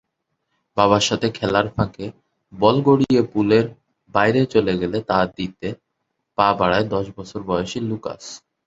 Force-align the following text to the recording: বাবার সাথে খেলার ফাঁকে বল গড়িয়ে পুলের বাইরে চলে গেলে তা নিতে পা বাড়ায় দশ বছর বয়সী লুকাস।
বাবার 0.77 1.03
সাথে 1.09 1.27
খেলার 1.37 1.67
ফাঁকে 1.75 2.05
বল 2.53 2.75
গড়িয়ে 2.87 3.21
পুলের 3.31 3.65
বাইরে 4.15 4.41
চলে 4.53 4.73
গেলে 4.81 4.97
তা 5.09 5.17
নিতে 5.37 5.67
পা 6.37 6.47
বাড়ায় 6.59 6.87
দশ 6.93 7.05
বছর 7.17 7.39
বয়সী 7.49 7.79
লুকাস। 7.89 8.23